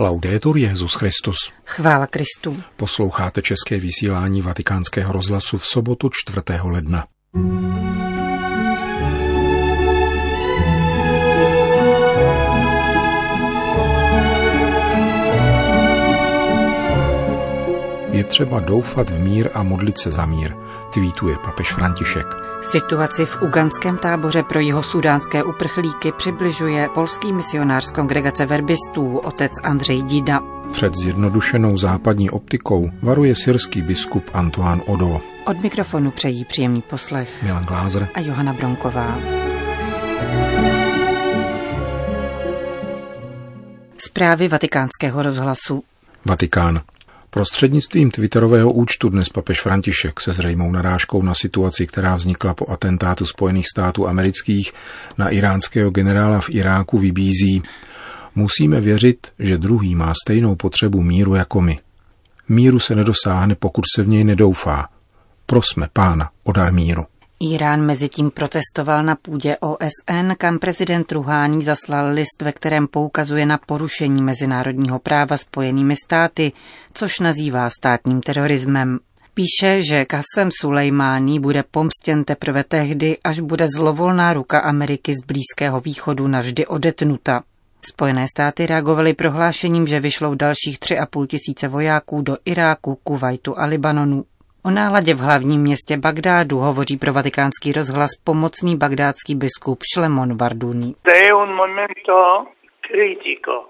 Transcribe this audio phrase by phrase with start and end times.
[0.00, 1.36] Laudetur Jezus Christus.
[1.64, 2.56] Chvála Kristu.
[2.76, 6.40] Posloucháte české vysílání Vatikánského rozhlasu v sobotu 4.
[6.64, 7.06] ledna.
[18.18, 20.54] Je třeba doufat v mír a modlit se za mír,
[20.94, 22.26] tweetuje papež František.
[22.62, 29.52] Situaci v uganském táboře pro jeho sudánské uprchlíky přibližuje polský misionář z kongregace verbistů, otec
[29.62, 30.40] Andřej Dida.
[30.72, 35.20] Před zjednodušenou západní optikou varuje syrský biskup Antoine Odo.
[35.44, 39.18] Od mikrofonu přejí příjemný poslech Milan Glázer a Johana Bronková.
[43.98, 45.84] Zprávy vatikánského rozhlasu.
[46.24, 46.80] Vatikán.
[47.30, 53.26] Prostřednictvím twitterového účtu dnes papež František se zřejmou narážkou na situaci, která vznikla po atentátu
[53.26, 54.72] Spojených států amerických
[55.18, 57.62] na iránského generála v Iráku vybízí.
[58.34, 61.78] Musíme věřit, že druhý má stejnou potřebu míru jako my.
[62.48, 64.88] Míru se nedosáhne, pokud se v něj nedoufá.
[65.46, 67.04] Prosme pána o dar míru.
[67.40, 73.58] Irán mezitím protestoval na půdě OSN, kam prezident Ruhání zaslal list, ve kterém poukazuje na
[73.58, 76.52] porušení mezinárodního práva spojenými státy,
[76.92, 78.98] což nazývá státním terorismem.
[79.34, 85.80] Píše, že Kasem Sulejmání bude pomstěn teprve tehdy, až bude zlovolná ruka Ameriky z Blízkého
[85.80, 87.42] východu navždy odetnuta.
[87.82, 94.24] Spojené státy reagovaly prohlášením, že vyšlou dalších 3,5 tisíce vojáků do Iráku, Kuwaitu a Libanonu.
[94.68, 100.94] O náladě v hlavním městě Bagdádu hovoří pro vatikánský rozhlas pomocný bagdádský biskup Šlemon Varduni.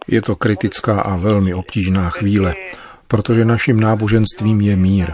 [0.08, 2.54] Je to kritická a velmi obtížná chvíle,
[3.08, 5.12] protože naším náboženstvím je mír.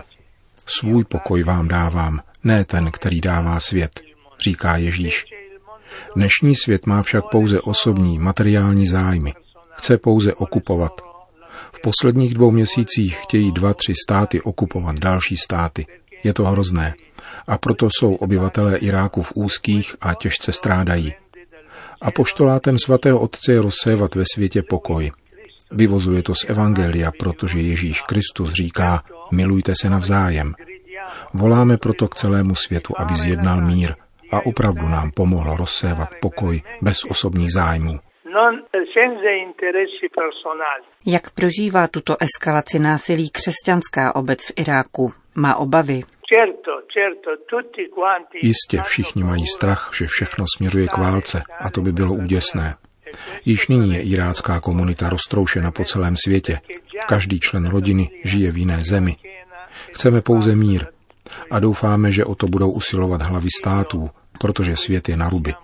[0.66, 4.00] Svůj pokoj vám dávám, ne ten, který dává svět,
[4.40, 5.24] říká Ježíš.
[6.16, 9.32] Dnešní svět má však pouze osobní, materiální zájmy.
[9.70, 11.13] Chce pouze okupovat,
[11.72, 15.86] v posledních dvou měsících chtějí dva, tři státy okupovat další státy.
[16.24, 16.94] Je to hrozné.
[17.46, 21.14] A proto jsou obyvatelé Iráku v úzkých a těžce strádají.
[22.02, 25.10] A poštolátem svatého otce je rozsévat ve světě pokoj.
[25.70, 29.02] Vyvozuje to z Evangelia, protože Ježíš Kristus říká,
[29.32, 30.54] milujte se navzájem.
[31.34, 33.94] Voláme proto k celému světu, aby zjednal mír
[34.32, 37.98] a opravdu nám pomohlo rozsévat pokoj bez osobních zájmů.
[41.06, 45.12] Jak prožívá tuto eskalaci násilí křesťanská obec v Iráku?
[45.34, 46.02] Má obavy?
[48.42, 52.76] Jistě všichni mají strach, že všechno směřuje k válce a to by bylo úděsné.
[53.44, 56.60] Již nyní je irácká komunita roztroušena po celém světě.
[57.08, 59.16] Každý člen rodiny žije v jiné zemi.
[59.92, 60.86] Chceme pouze mír
[61.50, 65.54] a doufáme, že o to budou usilovat hlavy států, protože svět je na ruby.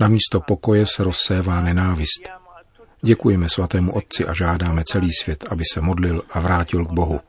[0.00, 2.28] Na místo pokoje se rozsévá nenávist.
[3.04, 7.20] Děkujeme svatému Otci a žádáme celý svět, aby se modlil a vrátil k Bohu.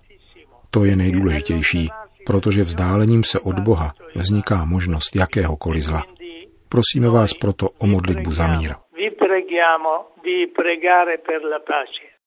[0.69, 1.89] To je nejdůležitější,
[2.25, 6.03] protože vzdálením se od Boha vzniká možnost jakéhokoliv zla.
[6.69, 8.73] Prosíme vás proto o modlitbu za mír.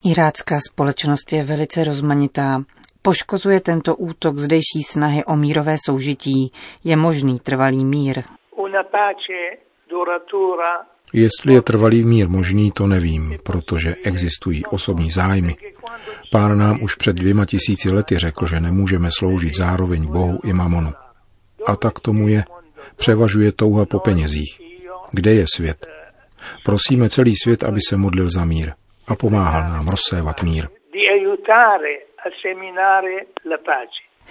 [0.04, 2.62] Irácká společnost je velice rozmanitá.
[3.02, 6.52] Poškozuje tento útok zdejší snahy o mírové soužití.
[6.84, 8.22] Je možný trvalý mír.
[11.12, 15.54] Jestli je trvalý mír možný, to nevím, protože existují osobní zájmy.
[16.32, 20.90] Pán nám už před dvěma tisíci lety řekl, že nemůžeme sloužit zároveň Bohu i mamonu.
[21.66, 22.44] A tak tomu je.
[22.96, 24.60] Převažuje touha po penězích.
[25.12, 25.86] Kde je svět?
[26.64, 28.72] Prosíme celý svět, aby se modlil za mír
[29.08, 30.68] a pomáhal nám rozsévat mír.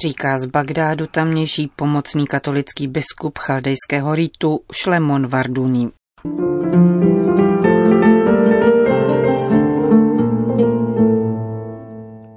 [0.01, 5.89] Říká z Bagdádu tamnější pomocný katolický biskup chaldejského rýtu Šlemon Varduni.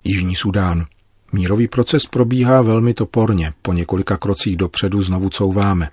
[0.04, 0.86] Jižní Sudán.
[1.32, 5.90] Mírový proces probíhá velmi toporně, po několika krocích dopředu znovu couváme.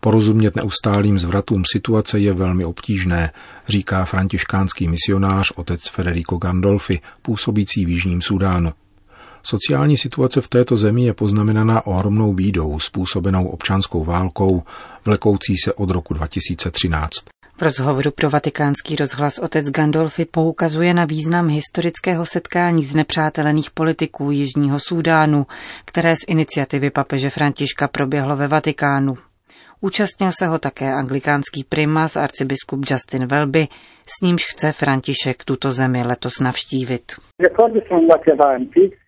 [0.00, 3.30] Porozumět neustálým zvratům situace je velmi obtížné,
[3.68, 8.72] říká františkánský misionář otec Federico Gandolfi, působící v Jižním Sudánu.
[9.50, 14.62] Sociální situace v této zemi je poznamenaná ohromnou bídou způsobenou občanskou válkou,
[15.04, 17.10] vlekoucí se od roku 2013.
[17.56, 24.30] V rozhovoru pro vatikánský rozhlas otec Gandolfi poukazuje na význam historického setkání z nepřátelených politiků
[24.30, 25.46] Jižního Súdánu,
[25.84, 29.14] které z iniciativy papeže Františka proběhlo ve Vatikánu.
[29.80, 33.68] Účastnil se ho také anglikánský primas arcibiskup Justin Welby,
[34.06, 37.12] s nímž chce František tuto zemi letos navštívit.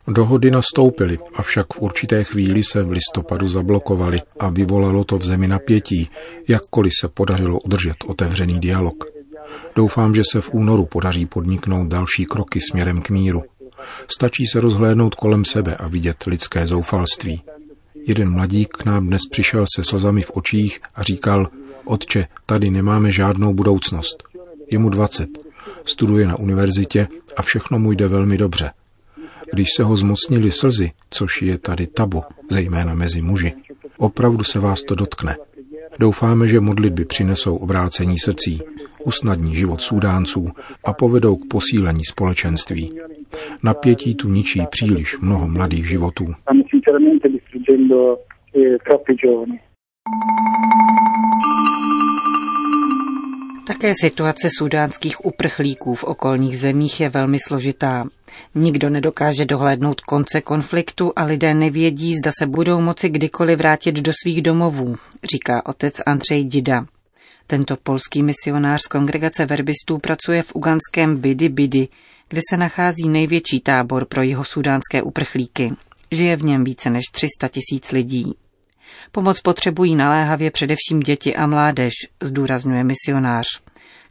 [0.08, 5.48] Dohody nastoupily, avšak v určité chvíli se v listopadu zablokovaly a vyvolalo to v zemi
[5.48, 6.10] napětí,
[6.48, 9.04] jakkoliv se podařilo udržet otevřený dialog.
[9.76, 13.42] Doufám, že se v únoru podaří podniknout další kroky směrem k míru.
[14.08, 17.42] Stačí se rozhlédnout kolem sebe a vidět lidské zoufalství.
[18.06, 21.48] Jeden mladík k nám dnes přišel se slzami v očích a říkal,
[21.84, 24.22] otče, tady nemáme žádnou budoucnost.
[24.70, 25.28] Je mu 20.
[25.84, 28.70] Studuje na univerzitě a všechno mu jde velmi dobře.
[29.52, 33.52] Když se ho zmocnili slzy, což je tady tabu, zejména mezi muži,
[33.98, 35.36] opravdu se vás to dotkne.
[35.98, 38.62] Doufáme, že modlitby přinesou obrácení srdcí,
[39.04, 40.48] usnadní život Súdánců
[40.84, 42.90] a povedou k posílení společenství.
[43.62, 46.34] Napětí tu ničí příliš mnoho mladých životů.
[53.66, 58.04] Také situace sudánských uprchlíků v okolních zemích je velmi složitá.
[58.54, 64.12] Nikdo nedokáže dohlédnout konce konfliktu a lidé nevědí, zda se budou moci kdykoliv vrátit do
[64.22, 64.96] svých domovů,
[65.32, 66.86] říká otec Andřej Dida.
[67.46, 71.88] Tento polský misionář z kongregace verbistů pracuje v uganském Bidi Bidi,
[72.28, 75.72] kde se nachází největší tábor pro jeho sudánské uprchlíky.
[76.12, 78.34] Žije v něm více než 300 tisíc lidí.
[79.12, 81.92] Pomoc potřebují naléhavě především děti a mládež,
[82.22, 83.46] zdůrazňuje misionář.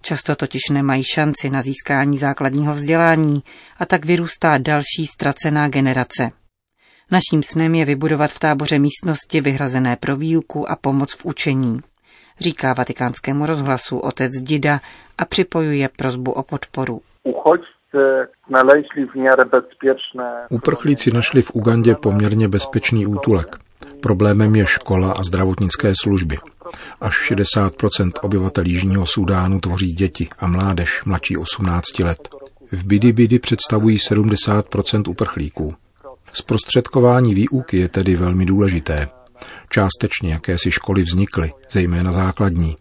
[0.02, 3.44] Často totiž nemají šanci na získání základního vzdělání
[3.78, 6.32] a tak vyrůstá další ztracená generace.
[7.12, 11.80] Naším snem je vybudovat v táboře místnosti vyhrazené pro výuku a pomoc v učení,
[12.40, 14.82] říká vatikánskému rozhlasu otec Dida
[15.18, 17.02] a připojuje prozbu o podporu.
[20.50, 23.56] Uprchlíci našli v Ugandě poměrně bezpečný útulek.
[24.02, 26.38] Problémem je škola a zdravotnické služby.
[27.02, 32.30] Až 60% obyvatel Jižního Súdánu tvoří děti a mládež mladší 18 let.
[32.72, 35.76] V Bidi Bidi představují 70% uprchlíků.
[36.34, 39.08] Zprostředkování výuky je tedy velmi důležité.
[39.70, 42.76] Částečně jakési školy vznikly, zejména základní.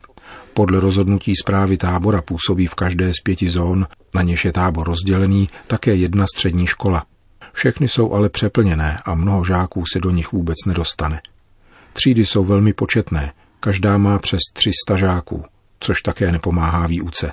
[0.59, 5.49] Podle rozhodnutí zprávy tábora působí v každé z pěti zón, na něž je tábor rozdělený,
[5.67, 7.07] také jedna střední škola.
[7.53, 11.21] Všechny jsou ale přeplněné a mnoho žáků se do nich vůbec nedostane.
[11.93, 15.45] Třídy jsou velmi početné, každá má přes 300 žáků,
[15.81, 17.33] což také nepomáhá výuce.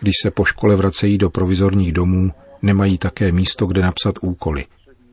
[0.00, 2.32] Když se po škole vracejí do provizorních domů,
[2.62, 4.64] nemají také místo, kde napsat úkoly.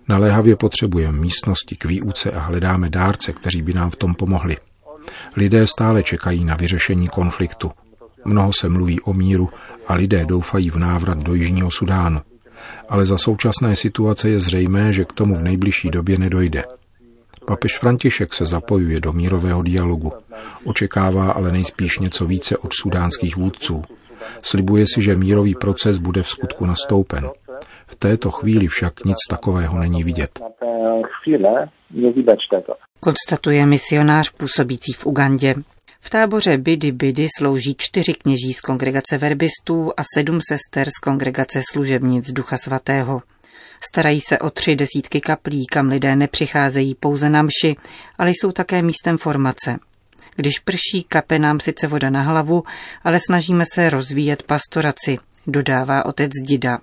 [0.08, 4.58] Naléhavě potřebujeme místnosti k výuce a hledáme dárce, kteří by nám v tom pomohli.
[5.36, 7.72] Lidé stále čekají na vyřešení konfliktu.
[8.26, 9.50] Mnoho se mluví o míru
[9.88, 12.22] a lidé doufají v návrat do Jižního Sudánu
[12.90, 16.64] ale za současné situace je zřejmé, že k tomu v nejbližší době nedojde.
[17.48, 20.12] Papež František se zapojuje do mírového dialogu.
[20.64, 23.84] Očekává ale nejspíš něco více od sudánských vůdců.
[24.42, 27.30] Slibuje si, že mírový proces bude v skutku nastoupen.
[27.88, 30.40] V této chvíli však nic takového není vidět.
[33.00, 35.56] Konstatuje misionář působící v Ugandě.
[36.00, 41.62] V táboře Bidi Bidi slouží čtyři kněží z kongregace verbistů a sedm sester z kongregace
[41.72, 43.22] služebnic Ducha Svatého.
[43.92, 47.76] Starají se o tři desítky kaplí, kam lidé nepřicházejí pouze na mši,
[48.18, 49.80] ale jsou také místem formace.
[50.36, 52.64] Když prší, kape nám sice voda na hlavu,
[53.04, 55.18] ale snažíme se rozvíjet pastoraci,
[55.48, 56.78] dodává otec Dida.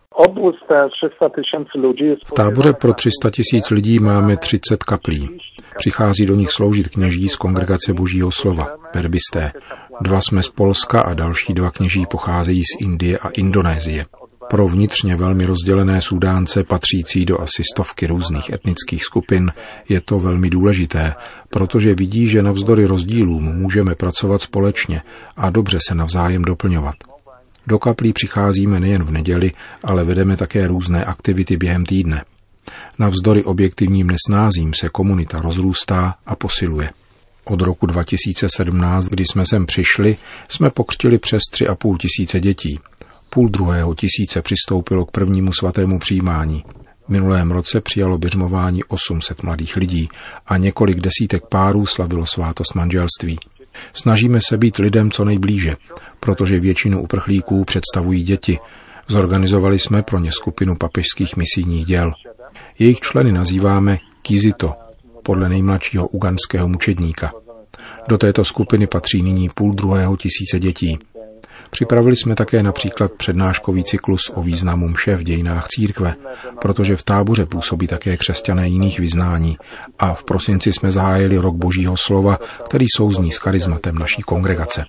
[2.25, 5.41] V táboře pro 300 tisíc lidí máme 30 kaplí.
[5.77, 9.53] Přichází do nich sloužit kněží z kongregace Božího slova, verbisté.
[10.01, 14.07] Dva jsme z Polska a další dva kněží pocházejí z Indie a Indonésie.
[14.51, 19.53] Pro vnitřně velmi rozdělené Sudánce patřící do asi stovky různých etnických skupin
[19.89, 21.15] je to velmi důležité,
[21.51, 25.03] protože vidí, že navzdory rozdílům můžeme pracovat společně
[25.37, 27.10] a dobře se navzájem doplňovat.
[27.67, 29.53] Do kaplí přicházíme nejen v neděli,
[29.85, 32.25] ale vedeme také různé aktivity během týdne.
[32.99, 36.91] Navzdory objektivním nesnázím se komunita rozrůstá a posiluje.
[37.45, 40.17] Od roku 2017, kdy jsme sem přišli,
[40.49, 42.79] jsme pokřtili přes 3,5 tisíce dětí.
[43.31, 46.65] Půl druhého tisíce přistoupilo k prvnímu svatému přijímání.
[47.07, 50.09] V minulém roce přijalo běžmování 800 mladých lidí
[50.47, 53.39] a několik desítek párů slavilo svátost manželství.
[53.93, 55.77] Snažíme se být lidem co nejblíže,
[56.21, 58.59] protože většinu uprchlíků představují děti.
[59.09, 62.13] Zorganizovali jsme pro ně skupinu papežských misijních děl.
[62.79, 64.75] Jejich členy nazýváme Kizito,
[65.23, 67.33] podle nejmladšího uganského mučedníka.
[68.09, 70.99] Do této skupiny patří nyní půl druhého tisíce dětí.
[71.71, 76.15] Připravili jsme také například přednáškový cyklus o významu mše v dějinách církve,
[76.61, 79.57] protože v táboře působí také křesťané jiných vyznání
[79.99, 84.85] a v prosinci jsme zahájili rok Božího slova, který souzní s charizmatem naší kongregace.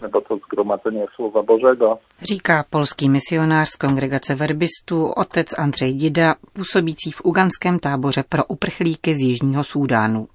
[2.22, 9.16] Říká polský misionář z kongregace verbistů otec Andřej Dida, působící v uganském táboře pro uprchlíky
[9.16, 10.28] z Jižního Súdánu.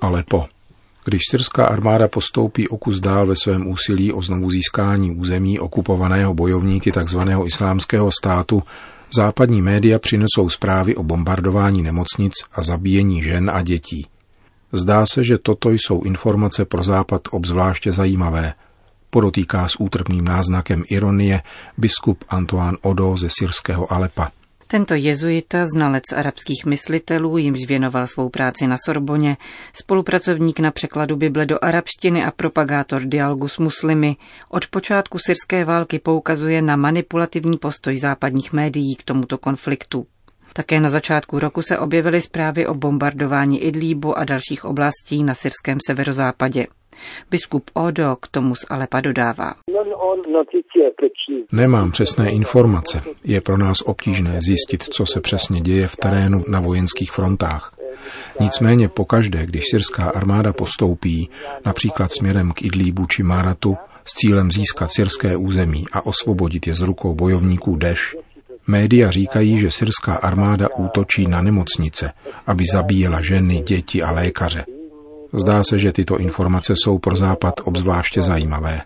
[0.00, 0.44] Ale po
[1.08, 6.34] Když syrská armáda postoupí o kus dál ve svém úsilí o znovu získání území okupovaného
[6.34, 7.18] bojovníky tzv.
[7.46, 8.62] islámského státu,
[9.16, 14.06] západní média přinesou zprávy o bombardování nemocnic a zabíjení žen a dětí.
[14.72, 18.54] Zdá se, že toto jsou informace pro Západ obzvláště zajímavé,
[19.10, 21.42] podotýká s útrpným náznakem ironie
[21.78, 24.30] biskup Antoine Odo ze syrského Alepa.
[24.70, 29.36] Tento jezuita, znalec arabských myslitelů, jimž věnoval svou práci na Sorboně,
[29.72, 34.16] spolupracovník na překladu Bible do arabštiny a propagátor dialogu s muslimy,
[34.48, 40.06] od počátku syrské války poukazuje na manipulativní postoj západních médií k tomuto konfliktu.
[40.52, 45.78] Také na začátku roku se objevily zprávy o bombardování Idlíbu a dalších oblastí na syrském
[45.86, 46.66] severozápadě.
[47.30, 49.54] Biskup Odo k tomu z Alepa dodává.
[51.52, 53.02] Nemám přesné informace.
[53.24, 57.74] Je pro nás obtížné zjistit, co se přesně děje v terénu na vojenských frontách.
[58.40, 61.30] Nicméně pokaždé, když syrská armáda postoupí,
[61.66, 66.80] například směrem k Idlíbu či Maratu, s cílem získat syrské území a osvobodit je z
[66.80, 68.16] rukou bojovníků Deš,
[68.66, 72.12] média říkají, že syrská armáda útočí na nemocnice,
[72.46, 74.64] aby zabíjela ženy, děti a lékaře.
[75.32, 78.80] Zdá se, že tyto informace jsou pro Západ obzvláště zajímavé.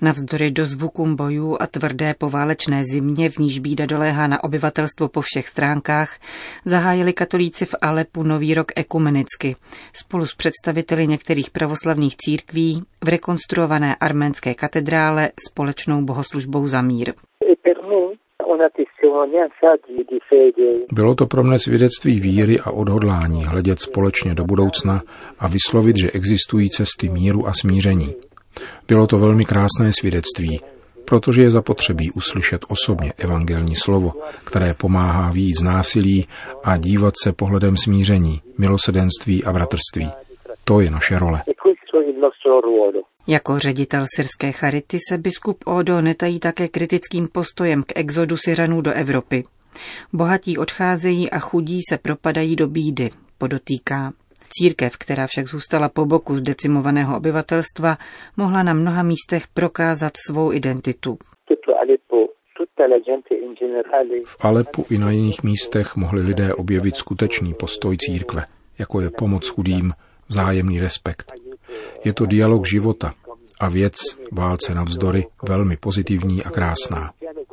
[0.00, 5.48] Navzdory dozvukům bojů a tvrdé poválečné zimě, v níž bída doléhá na obyvatelstvo po všech
[5.48, 6.18] stránkách,
[6.64, 9.56] zahájili katolíci v Alepu nový rok ekumenicky.
[9.92, 17.12] Spolu s představiteli některých pravoslavných církví v rekonstruované arménské katedrále společnou bohoslužbou za mír.
[20.92, 25.02] Bylo to pro mne svědectví víry a odhodlání hledět společně do budoucna
[25.38, 28.14] a vyslovit, že existují cesty míru a smíření.
[28.88, 30.60] Bylo to velmi krásné svědectví,
[31.04, 34.12] protože je zapotřebí uslyšet osobně evangelní slovo,
[34.44, 36.26] které pomáhá víc násilí
[36.64, 40.10] a dívat se pohledem smíření, milosedenství a bratrství.
[40.64, 41.42] To je naše role.
[43.26, 48.92] Jako ředitel syrské charity se biskup Odo netají také kritickým postojem k exodu Syřanů do
[48.92, 49.44] Evropy.
[50.12, 54.12] Bohatí odcházejí a chudí se propadají do bídy, podotýká.
[54.48, 57.96] Církev, která však zůstala po boku zdecimovaného obyvatelstva,
[58.36, 61.18] mohla na mnoha místech prokázat svou identitu.
[64.24, 68.44] V Alepu i na jiných místech mohli lidé objevit skutečný postoj církve,
[68.78, 69.92] jako je pomoc chudým,
[70.28, 71.32] vzájemný respekt.
[72.04, 73.14] Je to dialog života
[73.60, 73.94] a věc
[74.32, 77.12] válce navzdory velmi pozitivní a krásná.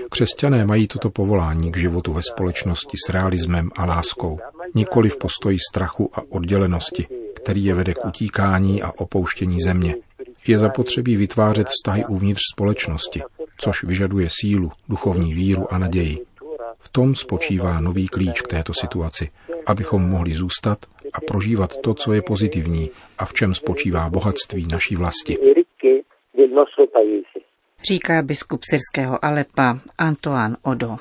[0.10, 4.40] Křesťané mají toto povolání k životu ve společnosti s realismem a láskou,
[4.76, 9.96] nikoli v postoji strachu a oddělenosti, který je vede k utíkání a opouštění země.
[10.48, 13.22] Je zapotřebí vytvářet vztahy uvnitř společnosti,
[13.58, 16.20] což vyžaduje sílu, duchovní víru a naději.
[16.80, 19.30] V tom spočívá nový klíč k této situaci,
[19.66, 24.96] abychom mohli zůstat a prožívat to, co je pozitivní a v čem spočívá bohatství naší
[24.96, 25.38] vlasti.
[27.84, 30.98] Říká biskup syrského Alepa Antoine Odo.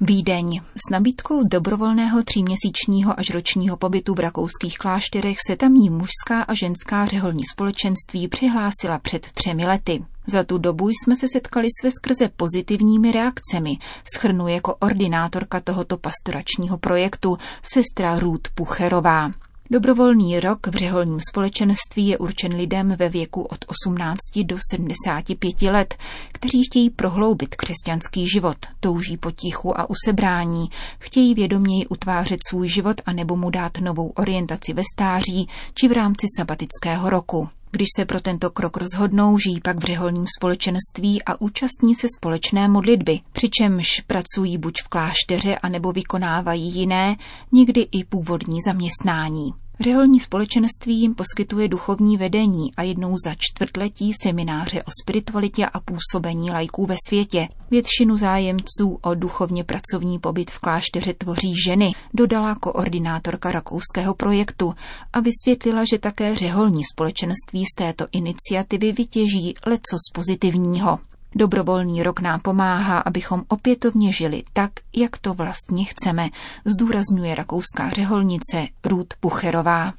[0.00, 0.60] Vídeň.
[0.86, 7.06] S nabídkou dobrovolného tříměsíčního až ročního pobytu v rakouských klášterech se tamní mužská a ženská
[7.06, 10.04] řeholní společenství přihlásila před třemi lety.
[10.26, 13.78] Za tu dobu jsme se setkali s veskrze pozitivními reakcemi,
[14.14, 19.30] schrnuje koordinátorka tohoto pastoračního projektu sestra Ruth Pucherová.
[19.70, 25.94] Dobrovolný rok v řeholním společenství je určen lidem ve věku od 18 do 75 let,
[26.32, 33.12] kteří chtějí prohloubit křesťanský život, touží potichu a usebrání, chtějí vědoměji utvářet svůj život a
[33.12, 37.48] nebo mu dát novou orientaci ve stáří či v rámci sabatického roku.
[37.74, 42.68] Když se pro tento krok rozhodnou, žijí pak v řeholním společenství a účastní se společné
[42.68, 47.16] modlitby, přičemž pracují buď v klášteře, anebo vykonávají jiné,
[47.52, 49.63] někdy i původní zaměstnání.
[49.80, 56.50] Řeholní společenství jim poskytuje duchovní vedení a jednou za čtvrtletí semináře o spiritualitě a působení
[56.50, 57.48] lajků ve světě.
[57.70, 64.74] Většinu zájemců o duchovně pracovní pobyt v klášteře tvoří ženy, dodala koordinátorka rakouského projektu
[65.12, 70.98] a vysvětlila, že také řeholní společenství z této iniciativy vytěží leco z pozitivního.
[71.36, 76.28] Dobrovolný rok nám pomáhá, abychom opětovně žili tak, jak to vlastně chceme,
[76.64, 79.92] zdůrazňuje rakouská řeholnice Ruth Pucherová.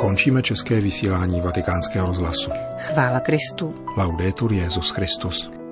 [0.00, 2.50] Končíme české vysílání vatikánského rozhlasu.
[2.78, 3.74] Chvála Kristu.
[3.96, 5.63] Laudetur Jezus Christus.